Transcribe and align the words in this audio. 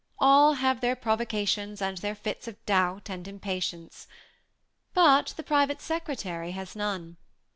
!A.ll 0.19 0.53
have 0.53 0.81
their 0.81 0.95
prov 0.95 1.19
ocations 1.19 1.79
and 1.79 1.99
their 1.99 2.15
fits 2.15 2.47
of 2.47 2.57
doubt 2.65 3.07
and 3.07 3.27
impatience. 3.27 4.07
But 4.95 5.35
the 5.37 5.43
private 5.43 5.79
secretary 5.79 6.53
has 6.53 6.75
none. 6.75 7.17